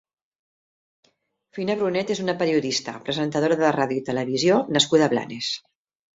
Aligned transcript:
Fina 1.57 1.75
Brunet 1.81 2.13
és 2.15 2.21
una 2.23 2.35
periodista, 2.39 2.95
presentadora 3.11 3.59
de 3.61 3.71
ràdio 3.77 4.03
i 4.05 4.09
televisió 4.09 4.59
nascuda 4.79 5.07
a 5.11 5.13
Blanes. 5.15 5.55